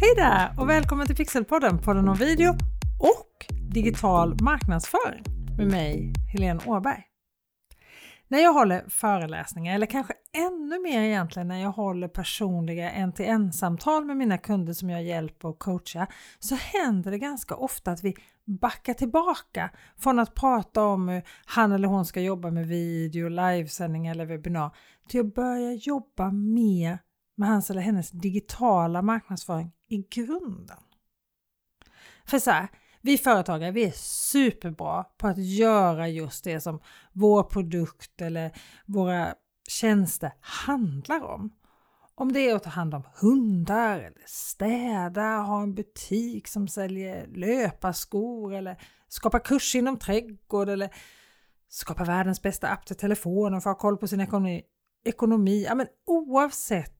[0.00, 2.50] Hej där och välkommen till Pixelpodden, podden om video
[3.00, 5.24] och digital marknadsföring
[5.56, 7.02] med mig, Helene Åberg.
[8.28, 14.16] När jag håller föreläsningar, eller kanske ännu mer egentligen när jag håller personliga en-till-en-samtal med
[14.16, 16.06] mina kunder som jag hjälper och coachar,
[16.38, 21.72] så händer det ganska ofta att vi backar tillbaka från att prata om hur han
[21.72, 24.76] eller hon ska jobba med video, livesändning eller webbinar
[25.08, 26.98] till att börja jobba mer
[27.38, 30.78] med hans eller hennes digitala marknadsföring i grunden.
[32.24, 32.68] För så här,
[33.00, 36.80] vi företagare vi är superbra på att göra just det som
[37.12, 38.52] vår produkt eller
[38.86, 39.34] våra
[39.68, 41.50] tjänster handlar om.
[42.14, 47.26] Om det är att ta hand om hundar, eller städa, ha en butik som säljer
[47.26, 50.94] löparskor eller skapa kurs inom trädgård eller
[51.68, 54.62] skapa världens bästa app till telefonen för att ha koll på sin ekonomi.
[55.04, 55.64] ekonomi.
[55.68, 56.97] Ja, men oavsett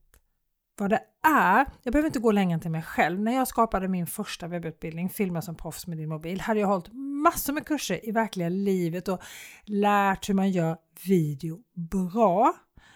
[0.79, 1.65] vad det är.
[1.83, 3.19] Jag behöver inte gå längre än till mig själv.
[3.19, 6.93] När jag skapade min första webbutbildning, Filma som proffs med din mobil, hade jag hållit
[7.23, 9.21] massor med kurser i verkliga livet och
[9.65, 12.53] lärt hur man gör video bra.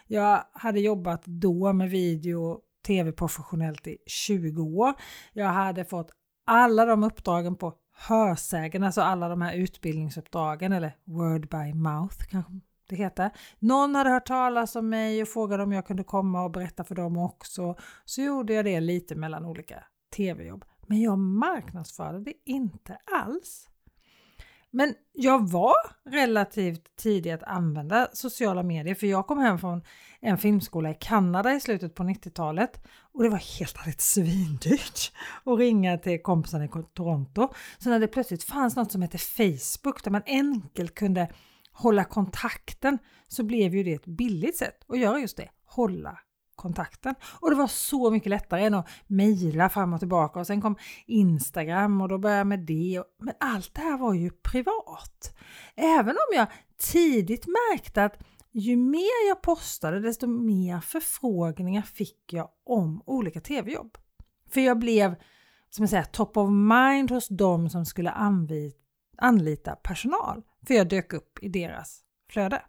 [0.07, 4.93] Jag hade jobbat då med video och tv professionellt i 20 år.
[5.33, 6.11] Jag hade fått
[6.45, 12.51] alla de uppdragen på hörsägen, alltså alla de här utbildningsuppdragen eller word by mouth kanske
[12.95, 13.31] heter.
[13.59, 16.95] Någon hade hört talas om mig och frågade om jag kunde komma och berätta för
[16.95, 17.75] dem också.
[18.05, 19.83] Så gjorde jag det lite mellan olika
[20.15, 20.65] tv-jobb.
[20.87, 23.69] Men jag marknadsförde det inte alls.
[24.75, 25.73] Men jag var
[26.09, 29.81] relativt tidig att använda sociala medier för jag kom hem från
[30.19, 35.11] en filmskola i Kanada i slutet på 90-talet och det var helt ärligt svindyrt
[35.45, 37.47] att ringa till kompisarna i Toronto.
[37.77, 41.29] Så när det plötsligt fanns något som hette Facebook där man enkelt kunde
[41.73, 46.19] hålla kontakten så blev ju det ett billigt sätt att göra just det, hålla
[46.55, 47.15] kontakten.
[47.39, 50.75] Och det var så mycket lättare än att mejla fram och tillbaka och sen kom
[51.05, 53.03] Instagram och då började jag med det.
[53.19, 55.37] Men allt det här var ju privat.
[55.75, 56.47] Även om jag
[56.77, 63.97] tidigt märkte att ju mer jag postade desto mer förfrågningar fick jag om olika tv-jobb.
[64.49, 65.15] För jag blev
[65.69, 68.11] som jag säger, top of mind hos dem som skulle
[69.17, 72.61] anlita personal för jag dök upp i deras flöde.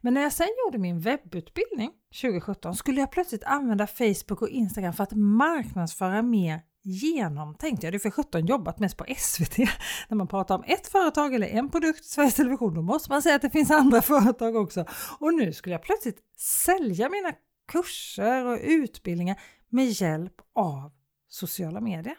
[0.00, 1.92] Men när jag sen gjorde min webbutbildning
[2.22, 7.82] 2017 skulle jag plötsligt använda Facebook och Instagram för att marknadsföra mer genomtänkt.
[7.82, 9.58] Jag hade för 17 jobbat mest på SVT.
[10.08, 13.22] När man pratar om ett företag eller en produkt i Sveriges Television då måste man
[13.22, 14.84] säga att det finns andra företag också.
[15.20, 17.32] Och nu skulle jag plötsligt sälja mina
[17.68, 20.92] kurser och utbildningar med hjälp av
[21.28, 22.16] sociala medier.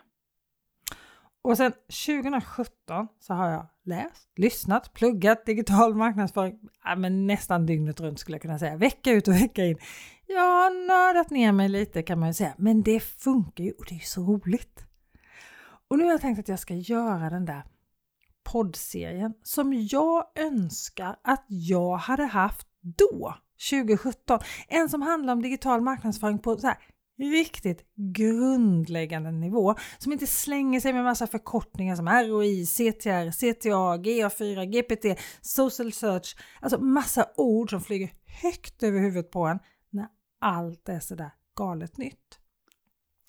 [1.42, 8.00] Och sen 2017 så har jag läst, lyssnat, pluggat digital marknadsföring ja, men nästan dygnet
[8.00, 9.78] runt skulle jag kunna säga, vecka ut och vecka in.
[10.28, 13.86] Jag har nördat ner mig lite kan man ju säga, men det funkar ju och
[13.86, 14.86] det är ju så roligt.
[15.88, 17.64] Och nu har jag tänkt att jag ska göra den där
[18.52, 23.36] poddserien som jag önskar att jag hade haft då,
[23.72, 24.40] 2017.
[24.68, 26.78] En som handlar om digital marknadsföring på så här
[27.20, 34.66] riktigt grundläggande nivå som inte slänger sig med massa förkortningar som ROI, CTR, CTA, GA4,
[34.66, 38.10] GPT, Social Search, alltså massa ord som flyger
[38.42, 39.60] högt över huvudet på en
[39.90, 40.08] när
[40.40, 42.40] allt är sådär galet nytt.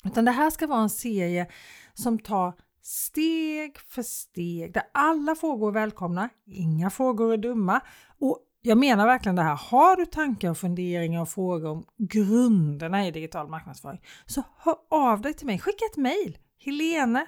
[0.05, 1.47] Utan det här ska vara en serie
[1.95, 7.81] som tar steg för steg där alla frågor är välkomna, inga frågor är dumma
[8.19, 9.57] och jag menar verkligen det här.
[9.57, 15.21] Har du tankar och funderingar och frågor om grunderna i digital marknadsföring så hör av
[15.21, 15.59] dig till mig.
[15.59, 16.39] Skicka ett mejl.
[16.59, 17.27] Helene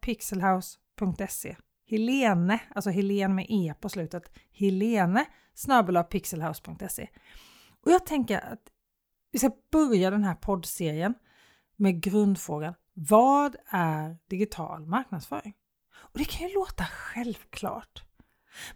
[0.00, 1.56] pixelhouse.se
[1.90, 4.32] Helene, alltså Helene med E på slutet.
[4.52, 5.24] Helene
[6.10, 7.08] pixelhouse.se
[7.84, 8.62] Och jag tänker att
[9.32, 11.14] vi ska börja den här poddserien
[11.76, 12.74] med grundfrågan.
[12.94, 15.54] Vad är digital marknadsföring?
[15.94, 18.04] Och det kan ju låta självklart.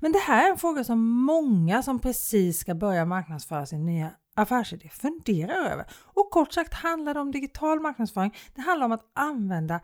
[0.00, 4.10] Men det här är en fråga som många som precis ska börja marknadsföra sin nya
[4.34, 5.86] affärsidé funderar över.
[6.04, 8.34] Och kort sagt handlar det om digital marknadsföring.
[8.54, 9.80] Det handlar om att använda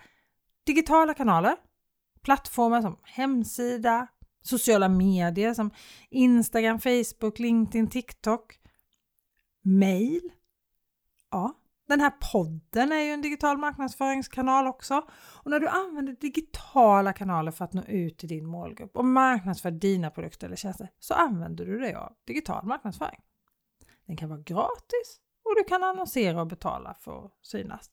[0.67, 1.57] digitala kanaler,
[2.23, 4.07] plattformar som hemsida,
[4.43, 5.71] sociala medier som
[6.11, 8.59] Instagram, Facebook, LinkedIn, TikTok,
[9.63, 10.21] mail.
[11.31, 11.55] Ja,
[11.93, 15.03] den här podden är ju en digital marknadsföringskanal också.
[15.13, 19.73] Och när du använder digitala kanaler för att nå ut till din målgrupp och marknadsföra
[19.73, 23.21] dina produkter eller tjänster så använder du dig av digital marknadsföring.
[24.07, 27.91] Den kan vara gratis och du kan annonsera och betala för att synas.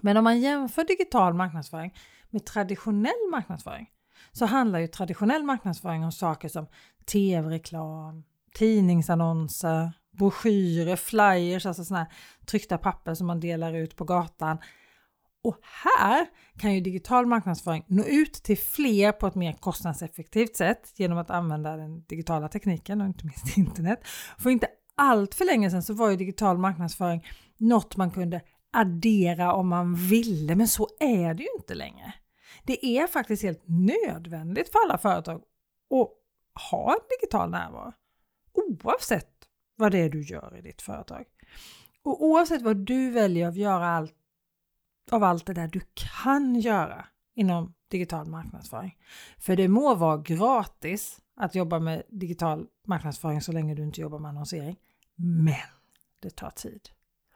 [0.00, 1.94] Men om man jämför digital marknadsföring
[2.30, 3.90] med traditionell marknadsföring
[4.32, 6.66] så handlar ju traditionell marknadsföring om saker som
[7.06, 8.24] tv-reklam,
[8.54, 12.12] tidningsannonser, broschyrer, flyers, alltså sådana här
[12.46, 14.58] tryckta papper som man delar ut på gatan.
[15.44, 16.26] Och här
[16.58, 21.30] kan ju digital marknadsföring nå ut till fler på ett mer kostnadseffektivt sätt genom att
[21.30, 24.00] använda den digitala tekniken och inte minst internet.
[24.38, 24.66] För inte
[24.96, 27.26] allt för länge sedan så var ju digital marknadsföring
[27.58, 28.40] något man kunde
[28.72, 32.14] addera om man ville, men så är det ju inte längre.
[32.64, 35.42] Det är faktiskt helt nödvändigt för alla företag
[35.90, 36.10] att
[36.70, 37.92] ha en digital närvaro.
[38.52, 39.33] Oavsett
[39.76, 41.24] vad det är du gör i ditt företag.
[42.02, 44.14] Och oavsett vad du väljer att göra allt,
[45.10, 48.96] av allt det där du kan göra inom digital marknadsföring.
[49.38, 54.18] För det må vara gratis att jobba med digital marknadsföring så länge du inte jobbar
[54.18, 54.76] med annonsering.
[55.16, 55.68] Men
[56.20, 56.88] det tar tid.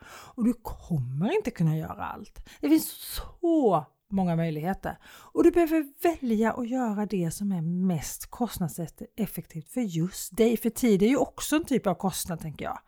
[0.08, 2.49] Och du kommer inte kunna göra allt.
[2.61, 8.26] Det finns så många möjligheter och du behöver välja att göra det som är mest
[8.31, 10.56] kostnadseffektivt för just dig.
[10.56, 12.78] För tid är ju också en typ av kostnad tänker jag.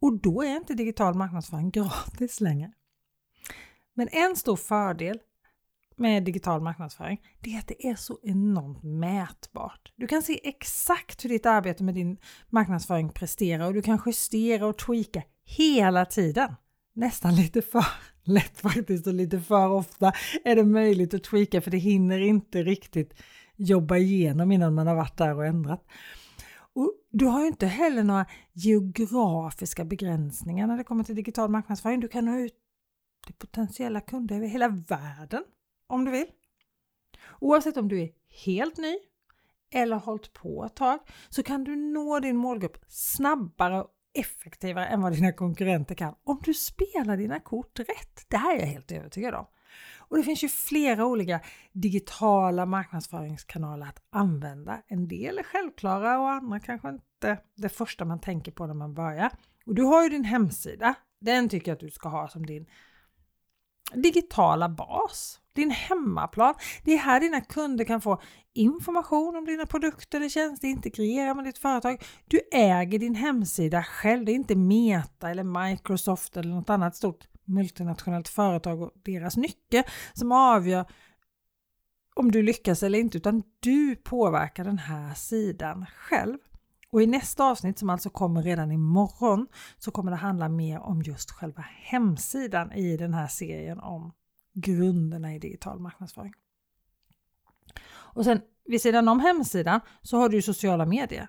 [0.00, 2.72] Och då är inte digital marknadsföring gratis längre.
[3.94, 5.18] Men en stor fördel
[5.96, 9.92] med digital marknadsföring, det är att det är så enormt mätbart.
[9.96, 12.18] Du kan se exakt hur ditt arbete med din
[12.50, 16.54] marknadsföring presterar och du kan justera och tweaka hela tiden.
[16.92, 17.84] Nästan lite för
[18.32, 20.12] lätt faktiskt och lite för ofta
[20.44, 23.14] är det möjligt att tweaka för det hinner inte riktigt
[23.56, 25.84] jobba igenom innan man har varit där och ändrat.
[26.72, 32.00] Och du har ju inte heller några geografiska begränsningar när det kommer till digital marknadsföring.
[32.00, 32.54] Du kan nå ut
[33.26, 35.44] till potentiella kunder över hela världen
[35.86, 36.26] om du vill.
[37.40, 38.10] Oavsett om du är
[38.44, 38.98] helt ny
[39.72, 43.84] eller hållit på ett tag så kan du nå din målgrupp snabbare
[44.20, 48.26] effektivare än vad dina konkurrenter kan om du spelar dina kort rätt.
[48.28, 49.46] Det här är jag helt övertygad om.
[50.08, 51.40] Och det finns ju flera olika
[51.72, 54.82] digitala marknadsföringskanaler att använda.
[54.88, 58.94] En del är självklara och andra kanske inte det första man tänker på när man
[58.94, 59.30] börjar.
[59.66, 60.94] Och du har ju din hemsida.
[61.20, 62.66] Den tycker jag att du ska ha som din
[63.94, 66.54] digitala bas, din hemmaplan.
[66.84, 68.20] Det är här dina kunder kan få
[68.54, 72.04] information om dina produkter eller tjänster, integrera med ditt företag.
[72.24, 77.28] Du äger din hemsida själv, det är inte Meta eller Microsoft eller något annat stort
[77.44, 79.82] multinationellt företag och deras nyckel
[80.14, 80.84] som avgör
[82.14, 86.38] om du lyckas eller inte, utan du påverkar den här sidan själv.
[86.96, 89.46] Och i nästa avsnitt som alltså kommer redan imorgon
[89.78, 94.12] så kommer det handla mer om just själva hemsidan i den här serien om
[94.54, 96.32] grunderna i digital marknadsföring.
[97.88, 101.28] Och sen vid sidan om hemsidan så har du ju sociala medier.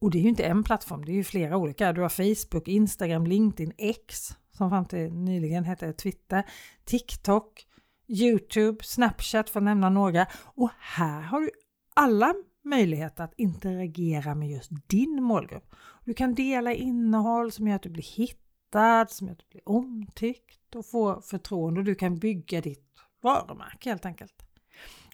[0.00, 1.92] Och det är ju inte en plattform, det är ju flera olika.
[1.92, 6.44] Du har Facebook, Instagram, LinkedIn, X som fram till nyligen hette Twitter,
[6.84, 7.66] TikTok,
[8.08, 10.26] Youtube, Snapchat för att nämna några.
[10.54, 11.50] Och här har du
[11.94, 15.74] alla möjlighet att interagera med just din målgrupp.
[16.04, 19.68] Du kan dela innehåll som gör att du blir hittad, som gör att du blir
[19.68, 22.90] omtyckt och får förtroende och du kan bygga ditt
[23.22, 24.42] varumärke helt enkelt.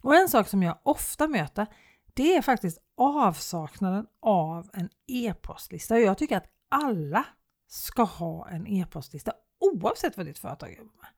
[0.02, 1.66] Och en sak som jag ofta möter
[2.14, 5.98] det är faktiskt avsaknaden av en e-postlista.
[5.98, 7.26] Jag tycker att alla
[7.68, 11.10] ska ha en e-postlista oavsett vad ditt företag jobbar med.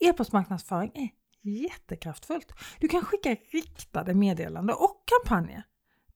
[0.00, 1.08] E-postmarknadsföring är
[1.42, 2.52] jättekraftfullt.
[2.80, 5.62] Du kan skicka riktade meddelanden och kampanjer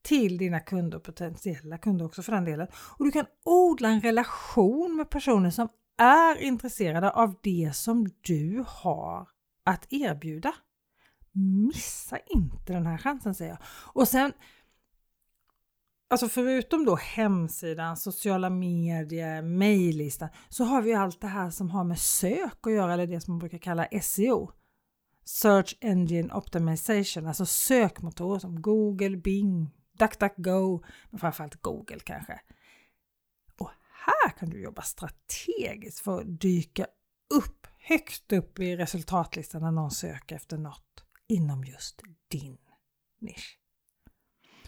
[0.02, 2.66] till dina kunder och potentiella kunder också för den delen.
[2.98, 8.64] Och du kan odla en relation med personer som är intresserade av det som du
[8.66, 9.28] har
[9.64, 10.54] att erbjuda.
[11.72, 13.58] Missa inte den här chansen säger jag.
[13.94, 14.32] Och sen
[16.10, 21.84] Alltså förutom då hemsidan, sociala medier, mejllistan så har vi allt det här som har
[21.84, 24.50] med sök att göra eller det som man brukar kalla SEO.
[25.24, 32.40] Search Engine Optimization, alltså sökmotorer som Google, Bing, DuckDuckGo, men framförallt Google kanske.
[33.58, 33.70] Och
[34.06, 36.86] här kan du jobba strategiskt för att dyka
[37.34, 42.58] upp högt upp i resultatlistan när någon söker efter något inom just din
[43.20, 43.58] nisch.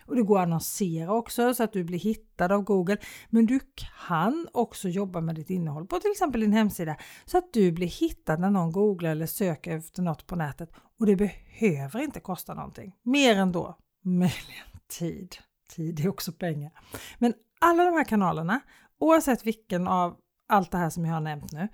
[0.06, 2.96] Och det går att annonsera också så att du blir hittad av Google.
[3.30, 3.60] Men du
[3.98, 7.86] kan också jobba med ditt innehåll på till exempel din hemsida så att du blir
[7.86, 10.70] hittad när någon googlar eller söker efter något på nätet.
[10.98, 12.96] Och det behöver inte kosta någonting.
[13.02, 14.66] Mer än då möjligen
[14.98, 15.36] tid.
[15.68, 16.72] Tid är också pengar.
[17.18, 18.60] Men alla de här kanalerna,
[18.98, 20.16] oavsett vilken av
[20.48, 21.68] allt det här som jag har nämnt nu,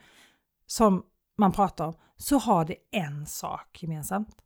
[0.67, 1.03] som
[1.39, 4.37] man pratar om, så har det en sak gemensamt.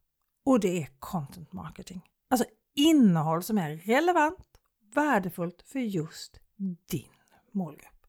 [0.46, 2.02] Och det är content marketing.
[2.30, 4.46] Alltså innehåll som är relevant,
[4.94, 6.40] värdefullt för just
[6.90, 7.08] din
[7.52, 8.06] målgrupp.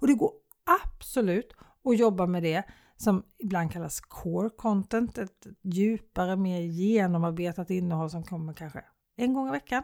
[0.00, 0.32] Och det går
[0.64, 1.52] absolut
[1.84, 2.62] att jobba med det
[2.96, 8.84] som ibland kallas core content, ett djupare, mer genomarbetat innehåll som kommer kanske
[9.16, 9.82] en gång i veckan.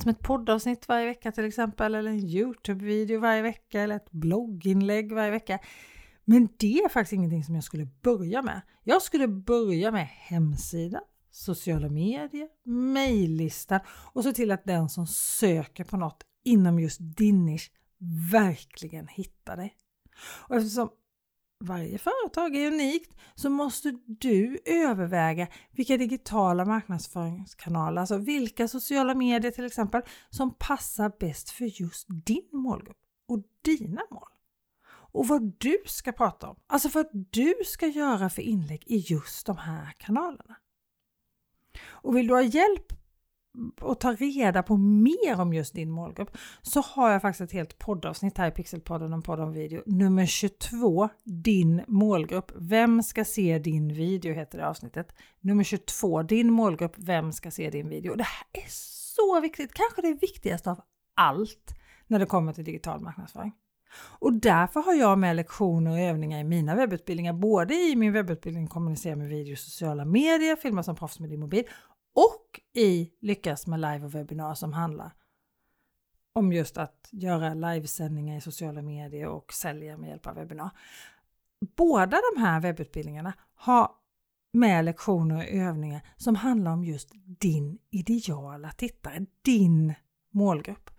[0.00, 5.12] som ett poddavsnitt varje vecka till exempel, eller en Youtube-video varje vecka, eller ett blogginlägg
[5.12, 5.58] varje vecka.
[6.24, 8.60] Men det är faktiskt ingenting som jag skulle börja med.
[8.84, 15.84] Jag skulle börja med hemsidan, sociala medier, mejllistan och se till att den som söker
[15.84, 17.72] på något inom just din nisch
[18.32, 19.76] verkligen hittar dig.
[20.48, 20.90] Och eftersom
[21.60, 29.50] varje företag är unikt så måste du överväga vilka digitala marknadsföringskanaler, alltså vilka sociala medier
[29.50, 32.96] till exempel, som passar bäst för just din målgrupp
[33.28, 34.28] och dina mål.
[35.14, 39.46] Och vad du ska prata om, alltså vad du ska göra för inlägg i just
[39.46, 40.56] de här kanalerna.
[41.80, 42.92] Och vill du ha hjälp
[43.80, 47.78] och ta reda på mer om just din målgrupp så har jag faktiskt ett helt
[47.78, 49.82] poddavsnitt här i Pixelpodden om podd om video.
[49.86, 52.52] Nummer 22, din målgrupp.
[52.56, 55.14] Vem ska se din video heter det avsnittet.
[55.40, 56.94] Nummer 22, din målgrupp.
[56.96, 58.14] Vem ska se din video?
[58.14, 60.80] Det här är så viktigt, kanske det viktigaste av
[61.16, 63.52] allt när det kommer till digital marknadsföring.
[63.94, 68.66] Och därför har jag med lektioner och övningar i mina webbutbildningar, både i min webbutbildning
[68.66, 71.64] Kommunicera med video och sociala medier, filma som proffs med din mobil
[72.14, 75.12] och i Lyckas med live och webbinar som handlar
[76.32, 80.70] om just att göra livesändningar i sociala medier och sälja med hjälp av webbinar.
[81.76, 83.90] Båda de här webbutbildningarna har
[84.52, 89.94] med lektioner och övningar som handlar om just din ideala tittare, din
[90.30, 90.90] målgrupp.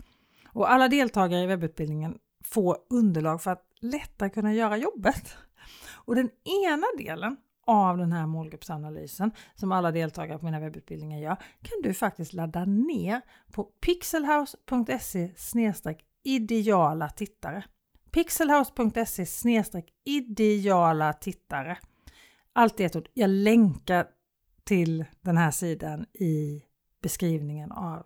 [0.48, 5.38] Och alla deltagare i webbutbildningen få underlag för att lättare kunna göra jobbet.
[6.06, 6.30] Och den
[6.66, 11.94] ena delen av den här målgruppsanalysen som alla deltagare på mina webbutbildningar gör kan du
[11.94, 13.22] faktiskt ladda ner
[13.52, 15.32] på pixelhouse.se
[16.24, 17.64] ideala tittare.
[18.12, 21.78] pixelhouse.se ideala tittare.
[22.54, 23.10] Allt ett ord.
[23.14, 24.08] Jag länkar
[24.64, 26.64] till den här sidan i
[27.02, 28.06] beskrivningen av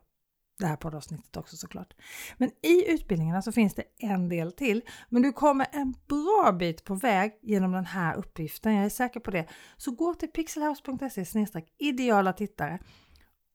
[0.60, 1.94] det här poddavsnittet också såklart.
[2.38, 4.82] Men i utbildningarna så finns det en del till.
[5.10, 9.20] Men du kommer en bra bit på väg genom den här uppgiften, jag är säker
[9.20, 9.48] på det.
[9.78, 12.80] Så gå till pixelhouse.se ideala tittare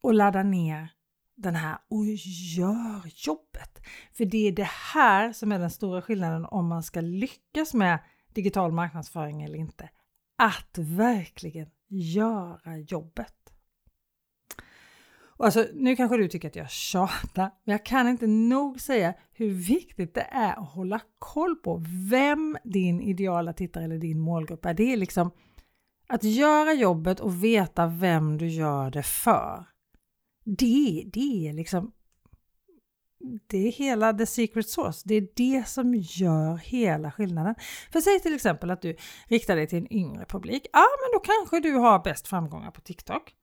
[0.03, 0.89] och ladda ner
[1.37, 2.07] den här och
[2.57, 3.83] gör jobbet.
[4.13, 7.99] För det är det här som är den stora skillnaden om man ska lyckas med
[8.35, 9.91] digital marknadsföring eller inte.
[10.39, 13.52] Att verkligen göra jobbet.
[15.43, 19.51] Alltså, nu kanske du tycker att jag tjatar, men jag kan inte nog säga hur
[19.51, 24.75] viktigt det är att hålla koll på vem din ideala tittare eller din målgrupp är.
[24.75, 25.31] Det är liksom
[26.09, 29.65] att göra jobbet och veta vem du gör det för.
[30.45, 31.93] Det, det är liksom
[33.47, 35.03] det är hela the secret source.
[35.05, 37.55] Det är det som gör hela skillnaden.
[37.93, 38.97] För säg till exempel att du
[39.27, 40.67] riktar dig till en yngre publik.
[40.73, 43.35] Ja, men då kanske du har bäst framgångar på TikTok.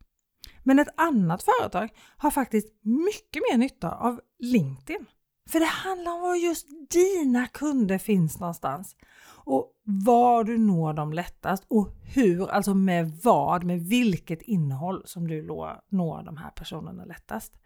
[0.63, 5.05] Men ett annat företag har faktiskt mycket mer nytta av LinkedIn.
[5.49, 8.95] För det handlar om var just dina kunder finns någonstans
[9.49, 15.27] och var du når dem lättast och hur, alltså med vad, med vilket innehåll som
[15.27, 15.41] du
[15.89, 17.59] når de här personerna lättast.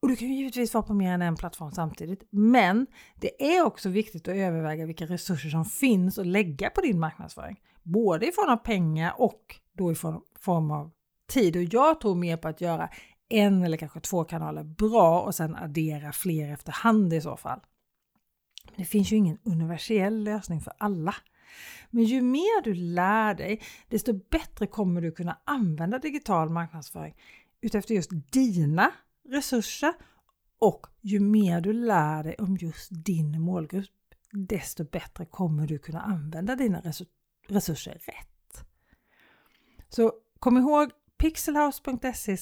[0.00, 2.86] Och du kan givetvis vara på mer än en plattform samtidigt, men
[3.16, 7.60] det är också viktigt att överväga vilka resurser som finns att lägga på din marknadsföring.
[7.82, 10.90] Både i form av pengar och då i form av
[11.26, 12.88] tid och jag tror mer på att göra
[13.28, 17.60] en eller kanske två kanaler bra och sen addera fler efterhand i så fall.
[18.64, 21.14] Men det finns ju ingen universell lösning för alla.
[21.90, 27.14] Men ju mer du lär dig, desto bättre kommer du kunna använda digital marknadsföring
[27.60, 28.92] utefter just dina
[29.28, 29.92] resurser
[30.58, 36.00] och ju mer du lär dig om just din målgrupp, desto bättre kommer du kunna
[36.00, 36.82] använda dina
[37.48, 38.66] resurser rätt.
[39.88, 42.36] Så kom ihåg pixelhouse.se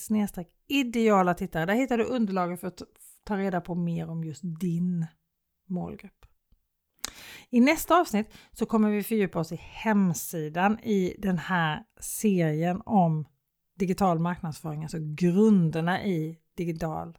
[0.69, 1.67] ideala tittare.
[1.67, 2.83] Där hittar du underlaget för att
[3.25, 5.07] ta reda på mer om just din
[5.69, 6.27] målgrupp.
[7.51, 13.29] I nästa avsnitt så kommer vi fördjupa oss i hemsidan i den här serien om
[13.79, 17.19] digital marknadsföring, alltså grunderna i digital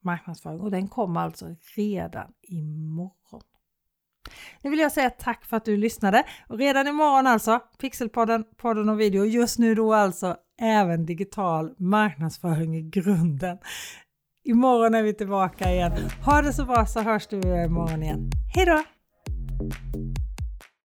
[0.00, 3.10] marknadsföring och den kommer alltså redan imorgon.
[4.62, 8.88] Nu vill jag säga tack för att du lyssnade och redan imorgon alltså Pixelpodden, podden
[8.88, 9.24] och video.
[9.24, 13.58] Just nu då alltså även digital marknadsföring i grunden.
[14.44, 15.92] Imorgon är vi tillbaka igen.
[16.24, 18.30] Ha det så bra så hörs du imorgon igen.
[18.54, 18.82] Hej då!